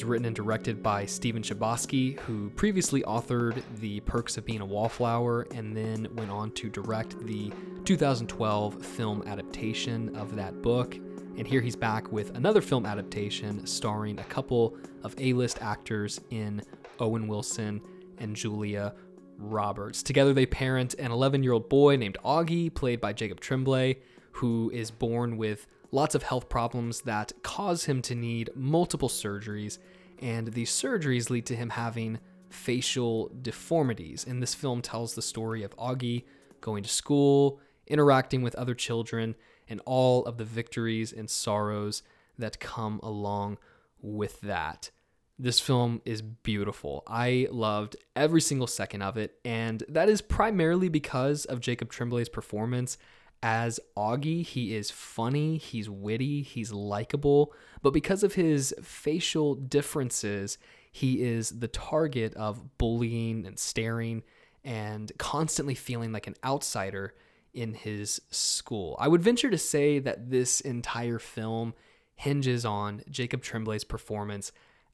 and 0.00 0.34
directed 0.34 0.82
by 0.82 1.04
Stephen 1.04 1.42
Chbosky, 1.42 2.18
who 2.20 2.48
previously 2.50 3.02
authored 3.02 3.62
The 3.78 4.00
Perks 4.00 4.38
of 4.38 4.46
Being 4.46 4.62
a 4.62 4.64
Wallflower 4.64 5.46
and 5.54 5.76
then 5.76 6.08
went 6.16 6.30
on 6.30 6.50
to 6.52 6.70
direct 6.70 7.18
the 7.26 7.52
2012 7.84 8.84
film 8.84 9.22
adaptation 9.26 10.16
of 10.16 10.34
that 10.34 10.62
book. 10.62 10.94
And 11.36 11.46
here 11.46 11.60
he's 11.60 11.76
back 11.76 12.10
with 12.10 12.34
another 12.36 12.62
film 12.62 12.86
adaptation 12.86 13.66
starring 13.66 14.18
a 14.18 14.24
couple 14.24 14.78
of 15.02 15.14
A 15.18 15.34
list 15.34 15.60
actors 15.60 16.20
in 16.30 16.62
Owen 16.98 17.28
Wilson 17.28 17.82
and 18.16 18.34
Julia 18.34 18.94
Roberts. 19.36 20.02
Together, 20.02 20.32
they 20.32 20.46
parent 20.46 20.94
an 20.94 21.12
11 21.12 21.42
year 21.42 21.52
old 21.52 21.68
boy 21.68 21.96
named 21.96 22.16
Augie, 22.24 22.72
played 22.72 23.00
by 23.00 23.12
Jacob 23.12 23.40
Tremblay, 23.40 23.98
who 24.32 24.70
is 24.72 24.90
born 24.90 25.36
with 25.36 25.66
lots 25.92 26.14
of 26.14 26.24
health 26.24 26.48
problems 26.48 27.02
that 27.02 27.32
cause 27.42 27.84
him 27.84 28.02
to 28.02 28.14
need 28.14 28.50
multiple 28.56 29.08
surgeries, 29.08 29.78
and 30.20 30.48
these 30.48 30.70
surgeries 30.70 31.30
lead 31.30 31.46
to 31.46 31.54
him 31.54 31.70
having 31.70 32.18
facial 32.50 33.30
deformities. 33.42 34.24
And 34.26 34.42
this 34.42 34.54
film 34.54 34.82
tells 34.82 35.14
the 35.14 35.22
story 35.22 35.62
of 35.62 35.76
Augie 35.76 36.24
going 36.60 36.82
to 36.82 36.88
school, 36.88 37.60
interacting 37.86 38.42
with 38.42 38.54
other 38.56 38.74
children, 38.74 39.34
and 39.68 39.80
all 39.84 40.24
of 40.24 40.38
the 40.38 40.44
victories 40.44 41.12
and 41.12 41.28
sorrows 41.30 42.02
that 42.38 42.58
come 42.58 42.98
along 43.02 43.58
with 44.00 44.40
that. 44.40 44.90
This 45.38 45.60
film 45.60 46.00
is 46.04 46.22
beautiful. 46.22 47.02
I 47.06 47.48
loved 47.50 47.96
every 48.14 48.40
single 48.40 48.66
second 48.66 49.02
of 49.02 49.16
it, 49.16 49.38
and 49.44 49.82
that 49.88 50.08
is 50.08 50.20
primarily 50.22 50.88
because 50.88 51.44
of 51.46 51.60
Jacob 51.60 51.90
Tremblay's 51.90 52.28
performance 52.28 52.96
as 53.42 53.80
Augie, 53.96 54.46
he 54.46 54.74
is 54.74 54.90
funny, 54.90 55.58
he's 55.58 55.90
witty, 55.90 56.42
he's 56.42 56.72
likable, 56.72 57.52
but 57.82 57.92
because 57.92 58.22
of 58.22 58.34
his 58.34 58.74
facial 58.82 59.54
differences, 59.54 60.58
he 60.92 61.22
is 61.22 61.58
the 61.58 61.68
target 61.68 62.34
of 62.34 62.78
bullying 62.78 63.44
and 63.46 63.58
staring 63.58 64.22
and 64.64 65.10
constantly 65.18 65.74
feeling 65.74 66.12
like 66.12 66.26
an 66.26 66.36
outsider 66.44 67.14
in 67.52 67.74
his 67.74 68.20
school. 68.30 68.96
I 69.00 69.08
would 69.08 69.22
venture 69.22 69.50
to 69.50 69.58
say 69.58 69.98
that 69.98 70.30
this 70.30 70.60
entire 70.60 71.18
film 71.18 71.74
hinges 72.14 72.64
on 72.64 73.02
Jacob 73.10 73.42
Tremblay's 73.42 73.84
performance 73.84 74.52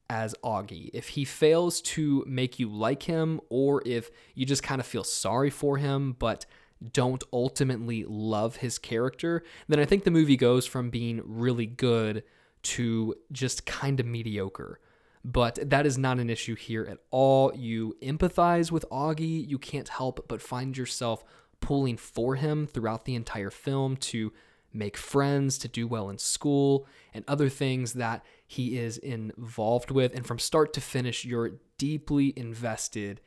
as 0.09 0.35
Augie. 0.43 0.91
If 0.95 1.09
he 1.09 1.25
fails 1.25 1.83
to 1.83 2.25
make 2.27 2.59
you 2.59 2.69
like 2.71 3.03
him, 3.03 3.41
or 3.51 3.83
if 3.85 4.11
you 4.35 4.47
just 4.47 4.63
kind 4.63 4.81
of 4.81 4.87
feel 4.87 5.05
sorry 5.05 5.51
for 5.51 5.77
him, 5.77 6.17
but 6.19 6.47
don't 6.93 7.25
ultimately 7.33 8.05
love 8.07 8.57
his 8.57 8.79
character, 8.79 9.43
then 9.67 9.81
I 9.81 9.85
think 9.85 10.05
the 10.05 10.11
movie 10.11 10.37
goes 10.37 10.67
from 10.67 10.91
being 10.91 11.23
really 11.25 11.67
good 11.67 12.23
to 12.63 13.15
just 13.33 13.67
kind 13.67 14.01
of 14.01 14.07
mediocre. 14.07 14.81
But 15.25 15.59
that 15.71 15.87
is 15.87 15.99
not 15.99 16.19
an 16.19 16.31
issue 16.31 16.55
here 16.55 16.87
at 16.89 16.99
all. 17.11 17.53
You 17.55 17.97
empathize 18.03 18.71
with 18.71 18.89
Augie, 18.91 19.47
you 19.47 19.59
can't 19.59 19.89
help 19.89 20.27
but 20.29 20.41
find 20.41 20.77
yourself 20.77 21.25
pulling 21.61 21.97
for 21.97 22.37
him 22.37 22.67
throughout 22.67 23.05
the 23.05 23.15
entire 23.15 23.51
film 23.51 23.97
to 23.97 24.33
make 24.73 24.97
friends, 24.97 25.59
to 25.59 25.69
do 25.69 25.89
well 25.89 26.09
in 26.09 26.19
school, 26.19 26.87
and 27.13 27.25
other 27.27 27.49
things 27.49 27.95
that 27.95 28.25
he 28.47 28.79
is 28.79 28.99
involved 28.99 29.91
with. 29.91 30.15
And 30.15 30.27
from 30.27 30.39
start 30.39 30.73
to 30.75 30.81
finish, 30.81 31.25
you're 31.25 31.53
deeply 31.79 32.33
invested 32.37 33.21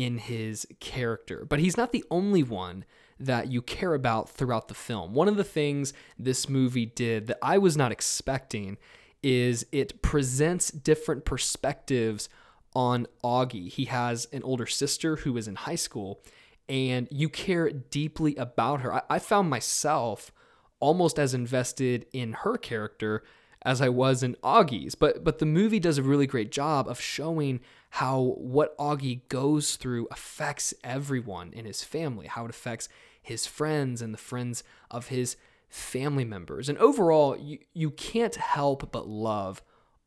in 0.00 0.16
his 0.16 0.66
character. 0.80 1.44
But 1.46 1.58
he's 1.58 1.76
not 1.76 1.92
the 1.92 2.04
only 2.10 2.42
one 2.42 2.86
that 3.18 3.52
you 3.52 3.60
care 3.60 3.92
about 3.92 4.30
throughout 4.30 4.68
the 4.68 4.74
film. 4.74 5.12
One 5.12 5.28
of 5.28 5.36
the 5.36 5.44
things 5.44 5.92
this 6.18 6.48
movie 6.48 6.86
did 6.86 7.26
that 7.26 7.36
I 7.42 7.58
was 7.58 7.76
not 7.76 7.92
expecting 7.92 8.78
is 9.22 9.66
it 9.72 10.00
presents 10.00 10.70
different 10.70 11.26
perspectives 11.26 12.30
on 12.74 13.06
Augie. 13.22 13.68
He 13.68 13.84
has 13.86 14.26
an 14.32 14.42
older 14.42 14.64
sister 14.64 15.16
who 15.16 15.36
is 15.36 15.46
in 15.46 15.56
high 15.56 15.74
school, 15.74 16.22
and 16.66 17.06
you 17.10 17.28
care 17.28 17.68
deeply 17.68 18.36
about 18.36 18.80
her. 18.80 18.94
I, 18.94 19.02
I 19.10 19.18
found 19.18 19.50
myself 19.50 20.32
almost 20.78 21.18
as 21.18 21.34
invested 21.34 22.06
in 22.14 22.32
her 22.32 22.56
character 22.56 23.22
as 23.62 23.80
I 23.80 23.88
was 23.88 24.22
in 24.22 24.36
Augie's. 24.42 24.94
But 24.94 25.24
but 25.24 25.38
the 25.38 25.46
movie 25.46 25.80
does 25.80 25.98
a 25.98 26.02
really 26.02 26.26
great 26.26 26.50
job 26.50 26.88
of 26.88 27.00
showing 27.00 27.60
how 27.90 28.34
what 28.38 28.76
Augie 28.78 29.20
goes 29.28 29.76
through 29.76 30.08
affects 30.10 30.72
everyone 30.84 31.52
in 31.52 31.64
his 31.64 31.82
family, 31.82 32.26
how 32.26 32.44
it 32.44 32.50
affects 32.50 32.88
his 33.20 33.46
friends 33.46 34.00
and 34.00 34.14
the 34.14 34.18
friends 34.18 34.62
of 34.90 35.08
his 35.08 35.36
family 35.68 36.24
members. 36.24 36.68
And 36.68 36.78
overall, 36.78 37.36
you, 37.36 37.58
you 37.74 37.90
can't 37.90 38.34
help 38.36 38.90
but 38.92 39.08
love 39.08 39.62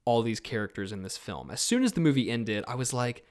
all 0.05 0.21
these 0.21 0.39
characters 0.39 0.91
in 0.91 1.03
this 1.03 1.17
film. 1.17 1.49
As 1.51 1.61
soon 1.61 1.83
as 1.83 1.93
the 1.93 2.01
movie 2.01 2.29
ended, 2.29 2.63
I 2.67 2.75
was 2.75 2.93
like, 2.93 3.25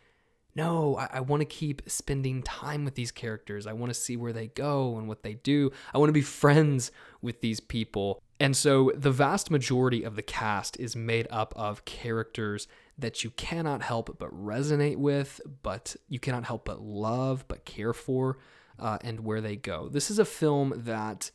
no, 0.55 0.97
I, 0.97 1.09
I 1.15 1.21
want 1.21 1.41
to 1.41 1.47
keep 1.47 1.89
spending 1.89 2.43
time 2.43 2.85
with 2.85 2.95
these 2.95 3.11
characters. 3.11 3.67
I 3.67 3.73
want 3.73 3.91
to 3.93 3.99
see 3.99 4.17
where 4.17 4.33
they 4.33 4.49
go 4.49 4.99
and 4.99 5.09
what 5.09 5.23
they 5.23 5.35
do. 5.35 5.71
I 5.95 5.99
want 5.99 6.09
to 6.09 6.15
be 6.15 6.23
friends 6.23 6.91
with 7.21 7.41
these 7.41 7.61
people. 7.61 8.23
And 8.39 8.57
so 8.57 8.93
the 8.95 9.11
vast 9.11 9.51
majority 9.51 10.03
of 10.03 10.17
the 10.17 10.23
cast 10.23 10.79
is 10.79 10.97
made 10.97 11.27
up 11.31 11.55
of 11.57 11.85
characters 11.85 12.67
that 12.99 13.25
you 13.25 13.31
cannot 13.31 13.83
help 13.83 14.19
but 14.19 14.31
resonate 14.31 14.97
with, 14.97 15.41
but 15.63 15.97
you 16.09 16.19
cannot 16.19 16.45
help 16.45 16.65
but 16.65 16.81
love, 16.83 17.47
but 17.49 17.65
care 17.65 17.93
for, 17.93 18.39
uh, 18.79 18.99
and 19.03 19.21
where 19.21 19.41
they 19.41 19.57
go. 19.57 19.89
This 19.89 20.11
is 20.11 20.19
a 20.19 20.25
film 20.25 20.73
that, 20.85 21.31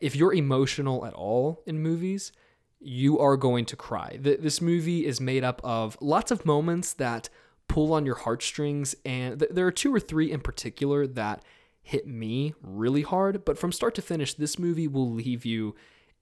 if 0.00 0.14
you're 0.14 0.34
emotional 0.34 1.06
at 1.06 1.14
all 1.14 1.62
in 1.66 1.80
movies, 1.80 2.32
you 2.80 3.18
are 3.18 3.36
going 3.36 3.64
to 3.64 3.76
cry. 3.76 4.18
This 4.20 4.60
movie 4.60 5.06
is 5.06 5.20
made 5.20 5.42
up 5.42 5.60
of 5.64 5.96
lots 6.00 6.30
of 6.30 6.46
moments 6.46 6.92
that 6.94 7.28
pull 7.68 7.92
on 7.92 8.06
your 8.06 8.16
heartstrings, 8.16 8.94
and 9.04 9.38
there 9.50 9.66
are 9.66 9.72
two 9.72 9.94
or 9.94 10.00
three 10.00 10.32
in 10.32 10.40
particular 10.40 11.06
that 11.06 11.42
hit 11.82 12.06
me 12.06 12.54
really 12.62 13.02
hard. 13.02 13.44
But 13.44 13.58
from 13.58 13.72
start 13.72 13.94
to 13.96 14.02
finish, 14.02 14.34
this 14.34 14.58
movie 14.58 14.88
will 14.88 15.10
leave 15.10 15.44
you 15.44 15.74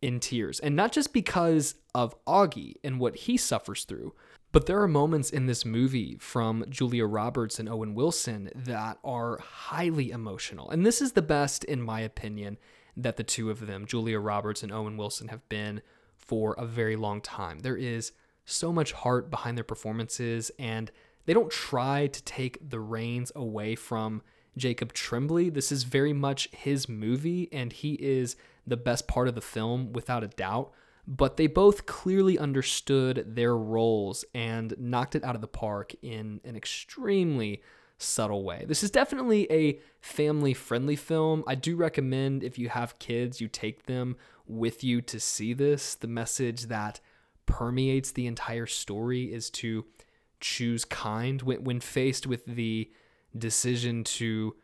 in 0.03 0.21
tears. 0.21 0.61
And 0.61 0.77
not 0.77 0.93
just 0.93 1.13
because 1.13 1.77
of 1.95 2.15
Augie 2.27 2.75
and 2.85 3.01
what 3.01 3.17
he 3.17 3.37
suffers 3.37 3.85
through, 3.85 4.15
but 4.53 4.67
there 4.67 4.81
are 4.81 4.89
moments 4.89 5.31
in 5.31 5.47
this 5.47 5.65
movie 5.65 6.17
from 6.19 6.65
Julia 6.69 7.05
Roberts 7.05 7.59
and 7.59 7.69
Owen 7.69 7.95
Wilson 7.95 8.51
that 8.55 8.99
are 9.05 9.39
highly 9.39 10.11
emotional. 10.11 10.71
And 10.71 10.85
this 10.85 11.03
is 11.03 11.13
the 11.13 11.23
best, 11.23 11.65
in 11.65 11.83
my 11.83 12.01
opinion, 12.01 12.59
that 12.97 13.17
the 13.17 13.25
two 13.25 13.51
of 13.51 13.67
them, 13.67 13.87
Julia 13.87 14.19
Roberts 14.19 14.63
and 14.63 14.73
Owen 14.73 14.97
Wilson, 14.97 15.29
have 15.29 15.47
been 15.49 15.83
for 16.17 16.55
a 16.59 16.65
very 16.65 16.97
long 16.97 17.21
time. 17.21 17.59
There 17.59 17.77
is 17.77 18.13
so 18.45 18.73
much 18.73 18.93
heart 18.93 19.31
behind 19.31 19.59
their 19.59 19.65
performances, 19.65 20.51
and 20.59 20.91
they 21.27 21.35
don't 21.35 21.51
try 21.51 22.07
to 22.07 22.23
take 22.23 22.71
the 22.71 22.81
reins 22.81 23.31
away 23.37 23.75
from 23.75 24.23
Jacob 24.57 24.93
Tremblay. 24.93 25.51
This 25.51 25.71
is 25.71 25.83
very 25.83 26.13
much 26.13 26.49
his 26.53 26.89
movie, 26.89 27.49
and 27.53 27.73
he 27.73 27.95
is 27.95 28.37
the 28.67 28.77
best 28.77 29.07
part 29.07 29.29
of 29.29 29.35
the 29.35 29.41
film 29.41 29.93
without 29.93 30.25
a 30.25 30.29
doubt. 30.29 30.73
But 31.07 31.37
they 31.37 31.47
both 31.47 31.87
clearly 31.87 32.39
understood 32.39 33.37
their 33.37 33.57
roles 33.57 34.25
and 34.35 34.75
knocked 34.79 35.15
it 35.15 35.23
out 35.23 35.37
of 35.37 35.41
the 35.41 35.47
park 35.47 35.95
in 36.03 36.41
an 36.45 36.57
extremely 36.57 37.63
subtle 37.99 38.45
way. 38.45 38.65
This 38.67 38.83
is 38.83 38.91
definitely 38.91 39.51
a 39.51 39.79
family 40.01 40.53
friendly 40.53 40.97
film. 40.97 41.45
I 41.47 41.55
do 41.55 41.77
recommend 41.77 42.43
if 42.43 42.59
you 42.59 42.69
have 42.69 42.99
kids, 42.99 43.41
you 43.41 43.49
take 43.49 43.87
them 43.87 44.17
with 44.47 44.83
you 44.83 45.01
to 45.03 45.21
see 45.21 45.53
this. 45.53 45.95
The 45.95 46.09
message 46.09 46.65
that 46.65 47.01
permeates 47.47 48.11
the 48.11 48.27
entire 48.27 48.67
story 48.67 49.33
is 49.33 49.49
to 49.51 49.85
choose 50.41 50.85
kind 50.85 51.43
when, 51.43 51.65
when 51.65 51.81
faced 51.81 52.27
with 52.27 52.45
the 52.47 52.91
decision 53.37 54.05
to 54.05 54.55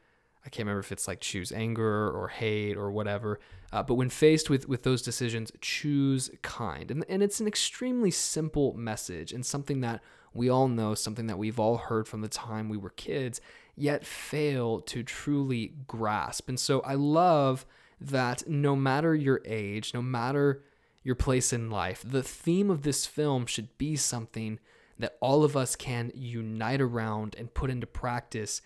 I 0.44 0.48
can't 0.48 0.66
remember 0.66 0.80
if 0.80 0.90
it's 0.90 1.06
like 1.06 1.20
choose 1.20 1.52
anger 1.52 2.10
or 2.10 2.28
hate 2.28 2.76
or 2.76 2.90
whatever. 2.90 3.38
Uh, 3.72 3.82
but 3.82 3.94
when 3.94 4.08
faced 4.08 4.50
with, 4.50 4.68
with 4.68 4.82
those 4.82 5.00
decisions, 5.00 5.52
choose 5.60 6.30
kind. 6.42 6.90
And, 6.90 7.04
and 7.08 7.22
it's 7.22 7.40
an 7.40 7.46
extremely 7.46 8.10
simple 8.10 8.74
message 8.74 9.32
and 9.32 9.46
something 9.46 9.80
that 9.82 10.02
we 10.34 10.50
all 10.50 10.66
know, 10.66 10.94
something 10.94 11.26
that 11.28 11.38
we've 11.38 11.60
all 11.60 11.76
heard 11.76 12.08
from 12.08 12.22
the 12.22 12.28
time 12.28 12.68
we 12.68 12.76
were 12.76 12.90
kids, 12.90 13.40
yet 13.76 14.04
fail 14.04 14.80
to 14.80 15.02
truly 15.02 15.74
grasp. 15.86 16.48
And 16.48 16.58
so 16.58 16.80
I 16.80 16.94
love 16.94 17.64
that 18.00 18.48
no 18.48 18.74
matter 18.74 19.14
your 19.14 19.40
age, 19.44 19.94
no 19.94 20.02
matter 20.02 20.64
your 21.04 21.14
place 21.14 21.52
in 21.52 21.70
life, 21.70 22.02
the 22.04 22.22
theme 22.22 22.68
of 22.68 22.82
this 22.82 23.06
film 23.06 23.46
should 23.46 23.76
be 23.78 23.94
something 23.94 24.58
that 25.02 25.16
all 25.20 25.44
of 25.44 25.56
us 25.56 25.76
can 25.76 26.12
unite 26.14 26.80
around 26.80 27.36
and 27.38 27.52
put 27.52 27.70
into 27.70 27.86
practice 27.86 28.62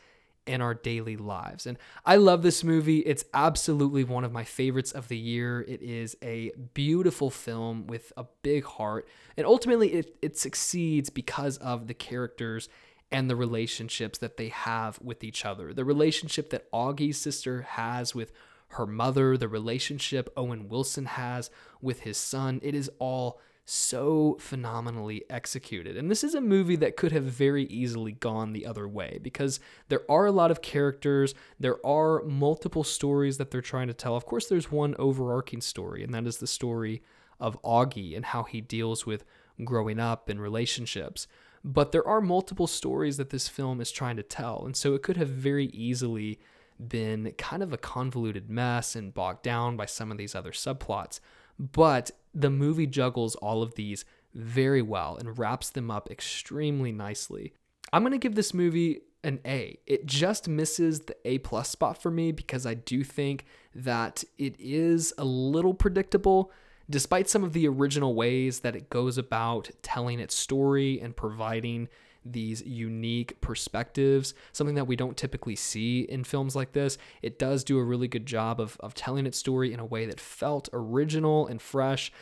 in 0.47 0.61
our 0.61 0.75
daily 0.75 1.17
lives. 1.17 1.67
And 1.67 1.77
I 2.05 2.17
love 2.17 2.43
this 2.43 2.63
movie. 2.63 3.01
It's 3.01 3.25
absolutely 3.35 4.05
one 4.05 4.25
of 4.25 4.33
my 4.33 4.45
favorites 4.45 4.93
of 4.93 5.09
the 5.09 5.19
year. 5.19 5.61
It 5.67 5.83
is 5.83 6.17
a 6.23 6.53
beautiful 6.73 7.31
film 7.31 7.87
with 7.87 8.13
a 8.17 8.27
big 8.43 8.65
heart. 8.65 9.09
And 9.37 9.45
ultimately, 9.45 9.93
it, 9.93 10.17
it 10.23 10.39
succeeds 10.39 11.11
because 11.11 11.57
of 11.59 11.89
the 11.89 11.95
characters 11.95 12.69
and 13.11 13.29
the 13.29 13.37
relationships 13.37 14.19
that 14.19 14.37
they 14.37 14.49
have 14.49 15.01
with 15.01 15.25
each 15.25 15.45
other. 15.45 15.73
The 15.73 15.85
relationship 15.85 16.51
that 16.51 16.71
Augie's 16.73 17.19
sister 17.19 17.63
has 17.63 18.15
with 18.15 18.33
her 18.69 18.87
mother, 18.87 19.37
the 19.37 19.49
relationship 19.49 20.33
Owen 20.37 20.69
Wilson 20.69 21.07
has 21.07 21.51
with 21.81 22.01
his 22.01 22.19
son. 22.19 22.61
It 22.63 22.75
is 22.75 22.91
all 22.99 23.41
so 23.69 24.37
phenomenally 24.39 25.25
executed. 25.29 25.97
And 25.97 26.09
this 26.09 26.23
is 26.23 26.37
a 26.37 26.41
movie 26.41 26.77
that 26.77 26.97
could 26.97 27.11
have 27.11 27.25
very 27.25 27.65
easily 27.65 28.13
gone 28.13 28.53
the 28.53 28.65
other 28.65 28.87
way 28.87 29.19
because 29.21 29.59
there 29.89 30.03
are 30.09 30.27
a 30.27 30.33
lot 30.33 30.53
of 30.53 30.63
characters, 30.63 31.35
there 31.59 31.85
are 31.85 32.23
multiple 32.23 32.85
stories 32.85 33.39
that 33.39 33.51
they're 33.51 33.61
trying 33.61 33.89
to 33.89 33.95
tell. 33.95 34.15
Of 34.17 34.25
course, 34.25 34.47
there's 34.47 34.71
one 34.71 34.95
overarching 35.01 35.61
story, 35.61 36.05
and 36.05 36.15
that 36.15 36.29
is 36.29 36.39
the 36.39 36.47
story 36.47 37.03
of 37.41 37.61
Augie 37.63 38.15
and 38.15 38.25
how 38.25 38.45
he 38.45 38.61
deals 38.61 39.05
with 39.05 39.25
growing 39.65 39.99
up 39.99 40.29
and 40.29 40.41
relationships. 40.41 41.27
But 41.65 41.91
there 41.91 42.07
are 42.07 42.21
multiple 42.21 42.69
stories 42.69 43.17
that 43.17 43.31
this 43.31 43.49
film 43.49 43.81
is 43.81 43.91
trying 43.91 44.17
to 44.17 44.23
tell, 44.23 44.63
and 44.65 44.77
so 44.77 44.95
it 44.95 45.03
could 45.03 45.17
have 45.17 45.29
very 45.29 45.67
easily 45.67 46.39
been 46.79 47.33
kind 47.37 47.65
of 47.65 47.73
a 47.73 47.79
convoluted 47.79 48.49
mess 48.49 48.95
and 48.95 49.13
bogged 49.13 49.43
down 49.43 49.77
by 49.77 49.87
some 49.87 50.13
of 50.13 50.19
these 50.19 50.37
other 50.37 50.53
subplots. 50.53 51.19
But 51.59 52.11
the 52.35 52.51
movie 52.51 52.87
juggles 52.87 53.35
all 53.37 53.63
of 53.63 53.75
these 53.75 54.05
very 54.35 54.83
well 54.83 55.17
and 55.17 55.39
wraps 55.39 55.71
them 55.71 55.91
up 55.91 56.11
extremely 56.11 56.93
nicely. 56.93 57.55
I'm 57.93 58.03
going 58.03 58.13
to 58.13 58.19
give 58.19 58.35
this 58.35 58.53
movie 58.53 59.01
an 59.25 59.41
A. 59.47 59.79
It 59.87 60.07
just 60.07 60.49
misses 60.49 61.01
the 61.01 61.17
A 61.25 61.39
plus 61.39 61.71
spot 61.71 62.01
for 62.01 62.11
me 62.11 62.33
because 62.33 62.67
I 62.67 62.75
do 62.75 63.03
think 63.03 63.45
that 63.75 64.23
it 64.39 64.55
is 64.59 65.13
a 65.19 65.25
little 65.25 65.75
predictable 65.75 66.53
despite 66.89 67.29
some 67.29 67.45
of 67.45 67.53
the 67.53 67.67
original 67.69 68.15
ways 68.15 68.61
that 68.61 68.77
it 68.77 68.91
goes 68.91 69.19
about 69.19 69.71
telling 69.83 70.21
its 70.21 70.35
story 70.35 71.01
and 71.01 71.17
providing 71.17 71.89
these 72.33 72.63
unique 72.63 73.41
perspectives, 73.41 74.35
something 74.53 74.75
that 74.75 74.87
we 74.87 74.97
don't 74.97 75.17
typically 75.17 75.57
see 75.57 76.01
in 76.01 76.25
films 76.25 76.57
like 76.57 76.73
this. 76.73 76.99
It 77.23 77.39
does 77.39 77.65
do 77.65 77.79
a 77.79 77.85
really 77.85 78.09
good 78.09 78.27
job 78.27 78.61
of, 78.61 78.77
of 78.81 78.95
telling 78.95 79.27
its 79.27 79.39
story 79.39 79.73
in 79.73 79.81
a 79.81 79.85
way 79.85 80.07
that 80.07 80.21
felt 80.21 80.69
original 80.73 81.47
and 81.47 81.61
fresh. 81.61 82.13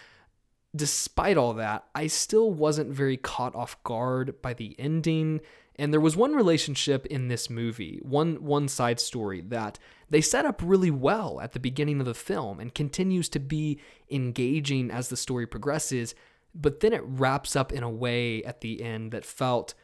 Despite 0.77 1.37
all 1.37 1.55
that, 1.55 1.85
I 1.95 2.09
still 2.09 2.51
wasn't 2.51 2.91
very 2.91 3.17
caught 3.17 3.55
off 3.55 3.83
guard 3.85 4.43
by 4.43 4.55
the 4.55 4.75
ending. 4.79 5.41
And 5.77 5.93
there 5.93 6.01
was 6.01 6.17
one 6.17 6.35
relationship 6.35 7.07
in 7.07 7.29
this 7.29 7.49
movie, 7.51 8.01
one 8.03 8.45
one 8.45 8.69
side 8.69 9.01
story 9.01 9.41
that 9.49 9.79
they 10.15 10.21
set 10.21 10.47
up 10.47 10.63
really 10.63 10.93
well 10.93 11.41
at 11.41 11.55
the 11.55 11.59
beginning 11.59 11.99
of 11.99 12.07
the 12.07 12.15
film 12.15 12.61
and 12.61 12.73
continues 12.73 13.29
to 13.31 13.41
be 13.41 13.81
engaging 14.09 14.89
as 14.89 15.09
the 15.09 15.17
story 15.17 15.45
progresses, 15.45 16.15
but 16.55 16.79
then 16.79 16.93
it 16.93 17.03
wraps 17.05 17.57
up 17.57 17.73
in 17.73 17.83
a 17.83 17.91
way 17.91 18.45
at 18.45 18.61
the 18.61 18.81
end 18.81 19.11
that 19.11 19.25
felt 19.25 19.75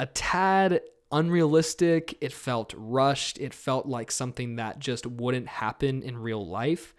a 0.00 0.06
tad 0.06 0.80
unrealistic. 1.12 2.18
It 2.20 2.32
felt 2.32 2.74
rushed. 2.76 3.38
It 3.38 3.54
felt 3.54 3.86
like 3.86 4.10
something 4.10 4.56
that 4.56 4.80
just 4.80 5.06
wouldn't 5.06 5.46
happen 5.46 6.02
in 6.02 6.18
real 6.18 6.44
life. 6.44 6.92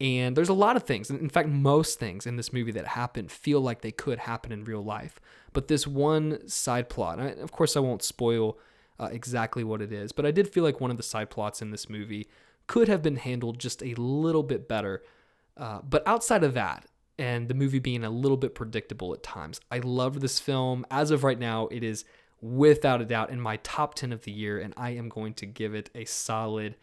And 0.00 0.34
there's 0.34 0.48
a 0.48 0.54
lot 0.54 0.76
of 0.76 0.84
things, 0.84 1.10
in 1.10 1.28
fact, 1.28 1.50
most 1.50 1.98
things 1.98 2.26
in 2.26 2.36
this 2.36 2.54
movie 2.54 2.72
that 2.72 2.86
happen 2.86 3.28
feel 3.28 3.60
like 3.60 3.82
they 3.82 3.92
could 3.92 4.20
happen 4.20 4.50
in 4.50 4.64
real 4.64 4.82
life. 4.82 5.20
But 5.52 5.68
this 5.68 5.86
one 5.86 6.48
side 6.48 6.88
plot, 6.88 7.18
of 7.18 7.52
course, 7.52 7.76
I 7.76 7.80
won't 7.80 8.02
spoil 8.02 8.56
uh, 8.98 9.08
exactly 9.10 9.64
what 9.64 9.82
it 9.82 9.92
is, 9.92 10.12
but 10.12 10.26
I 10.26 10.30
did 10.30 10.48
feel 10.48 10.64
like 10.64 10.80
one 10.80 10.90
of 10.90 10.96
the 10.96 11.02
side 11.02 11.30
plots 11.30 11.60
in 11.60 11.70
this 11.70 11.88
movie 11.88 12.28
could 12.66 12.88
have 12.88 13.02
been 13.02 13.16
handled 13.16 13.58
just 13.58 13.82
a 13.82 13.94
little 13.94 14.42
bit 14.42 14.68
better. 14.68 15.02
Uh, 15.56 15.80
but 15.88 16.06
outside 16.06 16.44
of 16.44 16.54
that, 16.54 16.86
and 17.18 17.48
the 17.48 17.54
movie 17.54 17.78
being 17.78 18.04
a 18.04 18.10
little 18.10 18.36
bit 18.36 18.54
predictable 18.54 19.12
at 19.12 19.22
times, 19.22 19.60
I 19.70 19.78
love 19.78 20.20
this 20.20 20.40
film. 20.40 20.84
As 20.90 21.10
of 21.10 21.22
right 21.22 21.38
now, 21.38 21.68
it 21.68 21.84
is 21.84 22.04
without 22.40 23.00
a 23.00 23.04
doubt 23.04 23.30
in 23.30 23.40
my 23.40 23.56
top 23.58 23.94
10 23.94 24.12
of 24.12 24.22
the 24.22 24.32
year, 24.32 24.58
and 24.58 24.74
I 24.76 24.90
am 24.90 25.08
going 25.08 25.34
to 25.34 25.46
give 25.46 25.74
it 25.74 25.90
a 25.94 26.04
solid 26.04 26.76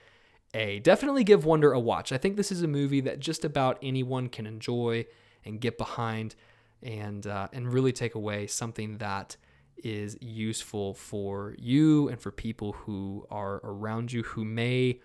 A. 0.54 0.80
Definitely 0.80 1.24
give 1.24 1.46
Wonder 1.46 1.74
a 1.74 1.80
watch. 1.80 2.12
I 2.12 2.18
think 2.18 2.38
this 2.38 2.52
is 2.52 2.64
a 2.64 2.68
movie 2.68 3.02
that 3.02 3.20
just 3.20 3.44
about 3.44 3.78
anyone 3.82 4.30
can 4.30 4.48
enjoy 4.48 5.06
and 5.46 5.60
get 5.60 5.78
behind 5.78 6.36
and 6.82 7.28
uh, 7.28 7.48
and 7.54 7.72
really 7.72 7.92
take 7.92 8.16
away 8.16 8.48
something 8.48 8.98
that 8.98 9.38
is 9.84 10.18
useful 10.22 10.94
for 10.94 11.56
you 11.58 12.10
and 12.10 12.20
for 12.20 12.32
people 12.32 12.74
who 12.74 13.26
are 13.30 13.62
around 13.64 14.12
you 14.12 14.24
who 14.24 14.46
may 14.46 15.00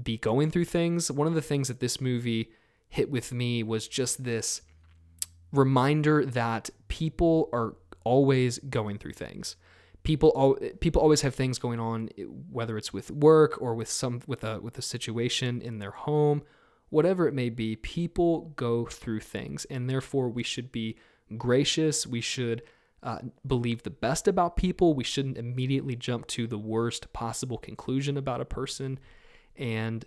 be 0.00 0.18
going 0.18 0.50
through 0.50 0.64
things. 0.64 1.10
One 1.10 1.26
of 1.26 1.34
the 1.34 1.42
things 1.42 1.68
that 1.68 1.80
this 1.80 2.00
movie 2.00 2.50
hit 2.88 3.10
with 3.10 3.32
me 3.32 3.62
was 3.62 3.88
just 3.88 4.24
this 4.24 4.62
reminder 5.52 6.24
that 6.24 6.70
people 6.88 7.48
are 7.52 7.76
always 8.04 8.58
going 8.58 8.98
through 8.98 9.14
things. 9.14 9.56
People 10.02 10.58
people 10.80 11.02
always 11.02 11.22
have 11.22 11.34
things 11.34 11.58
going 11.58 11.80
on 11.80 12.08
whether 12.50 12.78
it's 12.78 12.92
with 12.92 13.10
work 13.10 13.60
or 13.60 13.74
with 13.74 13.88
some 13.88 14.20
with 14.26 14.44
a 14.44 14.60
with 14.60 14.78
a 14.78 14.82
situation 14.82 15.60
in 15.60 15.80
their 15.80 15.90
home 15.90 16.42
whatever 16.90 17.26
it 17.26 17.34
may 17.34 17.50
be 17.50 17.76
people 17.76 18.52
go 18.56 18.86
through 18.86 19.20
things. 19.20 19.64
And 19.66 19.88
therefore 19.88 20.28
we 20.28 20.42
should 20.42 20.70
be 20.70 20.96
gracious. 21.36 22.06
We 22.06 22.20
should 22.20 22.62
uh, 23.02 23.18
believe 23.46 23.82
the 23.82 23.90
best 23.90 24.26
about 24.26 24.56
people 24.56 24.94
we 24.94 25.04
shouldn't 25.04 25.38
immediately 25.38 25.94
jump 25.94 26.26
to 26.26 26.46
the 26.46 26.58
worst 26.58 27.12
possible 27.12 27.58
conclusion 27.58 28.16
about 28.16 28.40
a 28.40 28.44
person 28.44 28.98
and 29.56 30.04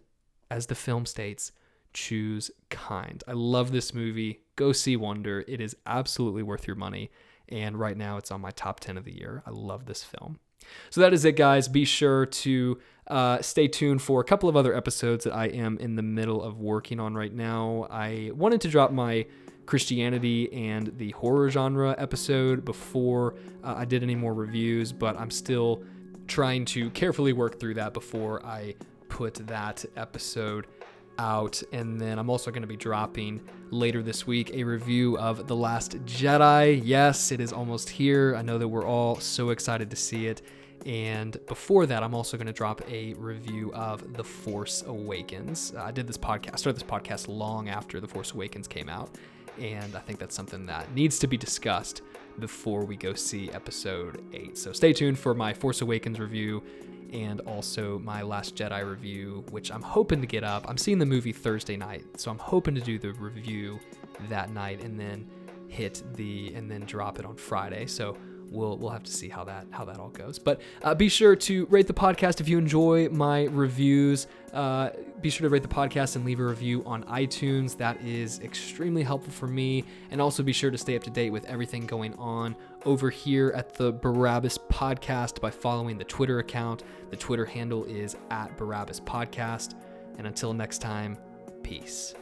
as 0.52 0.68
the 0.68 0.76
film 0.76 1.06
states 1.06 1.52
choose 1.94 2.52
kind 2.70 3.24
i 3.28 3.32
love 3.32 3.72
this 3.72 3.94
movie 3.94 4.42
go 4.56 4.72
see 4.72 4.96
wonder 4.96 5.44
it 5.48 5.62
is 5.62 5.76
absolutely 5.86 6.44
worth 6.44 6.68
your 6.68 6.76
money 6.76 7.10
and 7.50 7.80
right 7.80 7.98
now 7.98 8.18
it's 8.18 8.32
on 8.32 8.42
my 8.42 8.52
top 8.52 8.80
10 8.80 8.98
of 8.98 9.04
the 9.04 9.16
year. 9.16 9.44
I 9.46 9.50
love 9.50 9.86
this 9.86 10.04
film. 10.04 10.40
So 10.90 11.02
that 11.02 11.14
is 11.14 11.26
it, 11.26 11.36
guys. 11.36 11.68
Be 11.68 11.86
sure 11.86 12.26
to 12.26 12.80
uh, 13.08 13.42
stay 13.42 13.68
tuned 13.68 14.02
for 14.02 14.22
a 14.22 14.24
couple 14.24 14.48
of 14.50 14.56
other 14.56 14.76
episodes 14.76 15.24
that 15.24 15.34
I 15.34 15.46
am 15.46 15.78
in 15.80 15.96
the 15.96 16.04
middle 16.04 16.44
of 16.44 16.60
working 16.60 17.00
on 17.00 17.16
right 17.16 17.34
now. 17.34 17.88
I 17.90 18.32
wanted 18.34 18.62
to 18.62 18.68
drop 18.68 18.92
my 18.92 19.26
Christianity 19.69 20.51
and 20.51 20.92
the 20.98 21.12
horror 21.12 21.48
genre 21.51 21.94
episode 22.00 22.66
before 22.66 23.36
uh, 23.63 23.75
I 23.77 23.86
did 23.86 24.01
any 24.01 24.16
more 24.16 24.33
reviews, 24.33 24.92
but 24.92 25.16
I'm 25.16 25.30
still 25.30 25.83
trying 26.25 26.66
to 26.66 26.89
carefully 26.89 27.33
work 27.33 27.60
through 27.60 27.75
that 27.75 27.94
before 27.94 28.44
I 28.44 28.74
put 29.10 29.36
that 29.45 29.86
episode 29.95 30.66
out. 31.19 31.62
And 31.71 32.01
then 32.01 32.18
I'm 32.18 32.31
also 32.31 32.50
going 32.50 32.63
to 32.63 32.68
be 32.68 32.77
dropping 32.77 33.42
later 33.69 34.02
this 34.02 34.26
week 34.26 34.49
a 34.56 34.64
review 34.64 35.19
of 35.19 35.45
The 35.45 35.56
Last 35.56 36.04
Jedi. 36.04 36.81
Yes, 36.83 37.31
it 37.31 37.40
is 37.40 37.54
almost 37.54 37.90
here. 37.90 38.35
I 38.35 38.42
know 38.42 38.57
that 38.57 38.68
we're 38.68 38.88
all 38.88 39.19
so 39.19 39.52
excited 39.52 39.92
to 39.92 39.95
see 39.95 40.26
it. 40.26 40.42
And 40.88 41.38
before 41.45 41.85
that, 41.85 42.02
I'm 42.02 42.16
also 42.16 42.38
going 42.38 42.47
to 42.47 42.54
drop 42.54 42.81
a 42.90 43.14
review 43.14 43.71
of 43.73 44.14
The 44.14 44.23
Force 44.23 44.81
Awakens. 44.88 45.73
Uh, 45.78 45.83
I 45.83 45.92
did 45.92 46.07
this 46.07 46.18
podcast, 46.18 46.57
started 46.57 46.81
this 46.81 46.90
podcast 46.90 47.28
long 47.28 47.69
after 47.69 47.99
The 47.99 48.07
Force 48.07 48.31
Awakens 48.31 48.68
came 48.68 48.90
out. 48.90 49.11
And 49.59 49.95
I 49.95 49.99
think 49.99 50.19
that's 50.19 50.35
something 50.35 50.66
that 50.68 50.94
needs 50.94 51.19
to 51.19 51.28
be 51.28 51.37
discussed 51.37 52.01
before 52.39 52.85
we 52.85 52.95
go 52.95 53.13
see 53.13 53.51
episode 53.51 54.23
8. 54.33 54.57
So 54.57 54.71
stay 54.71 54.94
tuned 54.94 55.19
for 55.19 55.33
my 55.33 55.54
Force 55.54 55.81
Awakens 55.81 56.19
review 56.19 56.63
and 57.11 57.42
also 57.42 57.99
my 57.99 58.21
Last 58.21 58.56
Jedi 58.56 58.87
review, 58.87 59.44
which 59.51 59.71
I'm 59.71 59.81
hoping 59.81 60.21
to 60.21 60.28
get 60.28 60.44
up. 60.44 60.66
I'm 60.69 60.78
seeing 60.78 60.99
the 60.99 61.06
movie 61.06 61.33
Thursday 61.33 61.75
night, 61.75 62.06
so 62.18 62.31
I'm 62.31 62.37
hoping 62.37 62.75
to 62.75 62.81
do 62.81 62.99
the 62.99 63.13
review 63.13 63.80
that 64.30 64.51
night 64.51 64.83
and 64.83 64.99
then 64.99 65.28
hit 65.68 66.01
the 66.16 66.54
and 66.56 66.69
then 66.69 66.81
drop 66.81 67.19
it 67.19 67.25
on 67.25 67.35
Friday. 67.35 67.85
So 67.87 68.18
we'll 68.51 68.78
we'll 68.78 68.92
have 68.92 69.04
to 69.04 69.11
see 69.11 69.30
how 69.30 69.44
that 69.45 69.68
how 69.71 69.85
that 69.85 69.97
all 69.97 70.09
goes. 70.09 70.39
But 70.39 70.61
uh, 70.83 70.95
be 70.95 71.09
sure 71.09 71.35
to 71.35 71.66
rate 71.68 71.87
the 71.87 71.94
podcast 71.94 72.42
if 72.42 72.47
you 72.47 72.57
enjoy 72.57 73.09
my 73.09 73.45
reviews. 73.45 74.28
Uh, 74.54 74.92
be 75.21 75.30
sure 75.30 75.47
to 75.47 75.52
rate 75.52 75.61
the 75.61 75.68
podcast 75.68 76.16
and 76.16 76.26
leave 76.26 76.40
a 76.40 76.44
review 76.44 76.83
on 76.85 77.04
iTunes. 77.06 77.76
That 77.78 78.02
is 78.02 78.40
extremely 78.40 79.04
helpful 79.04 79.33
for 79.33 79.47
me. 79.47 79.83
And 80.11 80.21
also 80.21 80.44
be 80.44 80.54
sure 80.54 80.71
to 80.71 80.78
stay 80.78 80.95
up 80.95 81.04
to 81.04 81.09
date 81.09 81.31
with 81.31 81.45
everything 81.45 81.85
going 81.85 82.14
on 82.16 82.56
over 82.85 83.09
here 83.09 83.52
at 83.56 83.73
the 83.73 83.92
Barabbas 83.92 84.57
Podcast 84.69 85.42
by 85.42 85.52
following 85.52 85.97
the 85.97 86.06
Twitter 86.06 86.40
account. 86.40 86.83
The 87.09 87.18
Twitter 87.18 87.45
handle 87.45 87.83
is 87.85 88.16
at 88.30 88.56
Barabbas 88.57 89.02
Podcast. 89.02 89.76
And 90.18 90.28
until 90.28 90.54
next 90.54 90.80
time, 90.80 91.18
peace. 91.64 92.14